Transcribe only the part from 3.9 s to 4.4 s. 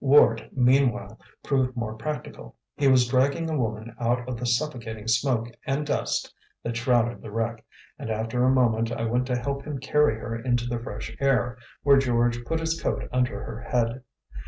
out of